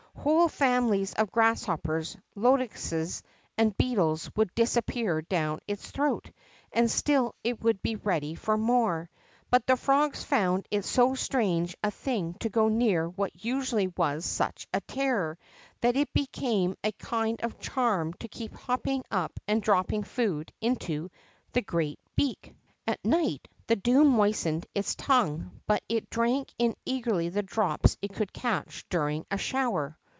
Whole 0.13 0.49
families 0.49 1.13
of 1.15 1.31
grasshoppers, 1.31 2.15
locusts, 2.35 3.23
and 3.57 3.75
beetles 3.75 4.29
would 4.35 4.53
disappear 4.53 5.23
down 5.23 5.61
its 5.67 5.89
throat, 5.89 6.29
and 6.71 6.91
still 6.91 7.33
it 7.43 7.63
would 7.63 7.81
be 7.81 7.95
ready 7.95 8.35
for 8.35 8.55
more. 8.55 9.09
But 9.49 9.65
the 9.65 9.75
frogs 9.77 10.23
found 10.23 10.67
it 10.69 10.85
so 10.85 11.15
strange 11.15 11.75
a 11.81 11.89
thing 11.89 12.35
to 12.41 12.49
go 12.49 12.67
near 12.67 13.09
what 13.09 13.43
usually 13.43 13.87
was 13.87 14.23
such 14.23 14.67
a 14.71 14.79
terror, 14.81 15.39
that 15.79 15.95
it 15.95 16.13
became 16.13 16.75
a 16.83 16.91
kind 16.91 17.41
of 17.41 17.59
charm 17.59 18.13
to 18.15 18.27
keep 18.27 18.53
hopping 18.53 19.03
up 19.09 19.39
and 19.47 19.59
dropping 19.59 20.03
food 20.03 20.51
into 20.61 21.09
the 21.53 21.61
great 21.63 21.97
beak. 22.15 22.53
46 22.53 22.53
THE 22.53 22.57
BOCK 22.57 22.61
FROG 22.67 22.93
At 22.93 23.05
night 23.09 23.47
the 23.65 23.75
deAv 23.77 24.05
moistened 24.05 24.67
its 24.75 24.93
tongue, 24.93 25.59
hut 25.67 25.81
it 25.89 26.11
drank 26.11 26.51
in 26.59 26.75
eagerly 26.85 27.29
the 27.29 27.41
drops 27.41 27.97
it 28.03 28.13
could 28.13 28.31
catch 28.33 28.85
during 28.89 29.25
a 29.31 29.37
shoAver. 29.39 29.95